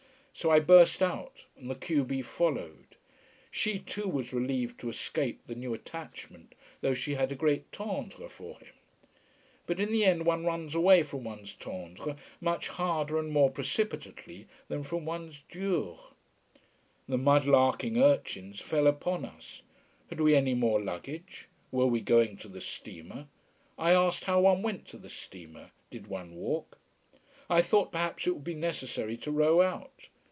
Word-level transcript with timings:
So 0.33 0.49
I 0.49 0.59
burst 0.59 1.03
out, 1.03 1.45
and 1.55 1.69
the 1.69 1.75
q 1.75 2.03
b 2.03 2.23
followed. 2.23 2.95
She 3.51 3.77
too 3.77 4.07
was 4.07 4.33
relieved 4.33 4.79
to 4.79 4.89
escape 4.89 5.41
the 5.45 5.53
new 5.53 5.73
attachment, 5.73 6.55
though 6.79 6.93
she 6.95 7.13
had 7.13 7.31
a 7.31 7.35
great 7.35 7.69
tendre 7.71 8.27
for 8.27 8.57
him. 8.57 8.73
But 9.67 9.79
in 9.79 9.91
the 9.91 10.03
end 10.03 10.25
one 10.25 10.43
runs 10.45 10.73
away 10.73 11.03
from 11.03 11.25
one's 11.25 11.53
tendres 11.53 12.17
much 12.39 12.69
harder 12.69 13.19
and 13.19 13.29
more 13.29 13.51
precipitately 13.51 14.47
than 14.67 14.81
from 14.83 15.05
one's 15.05 15.43
durs. 15.51 15.99
The 17.07 17.17
mudlarking 17.17 17.99
urchins 18.01 18.61
fell 18.61 18.87
upon 18.87 19.25
us. 19.25 19.61
Had 20.09 20.21
we 20.21 20.33
any 20.33 20.55
more 20.55 20.81
luggage 20.81 21.49
were 21.71 21.85
we 21.87 22.01
going 22.01 22.37
to 22.37 22.47
the 22.47 22.61
steamer? 22.61 23.27
I 23.77 23.91
asked 23.93 24.23
how 24.23 24.39
one 24.39 24.63
went 24.63 24.87
to 24.87 24.97
the 24.97 25.09
steamer 25.09 25.69
did 25.91 26.07
one 26.07 26.33
walk? 26.35 26.79
I 27.47 27.61
thought 27.61 27.91
perhaps 27.91 28.25
it 28.25 28.31
would 28.33 28.45
be 28.45 28.55
necessary 28.55 29.17
to 29.17 29.29
row 29.29 29.61
out. 29.61 30.07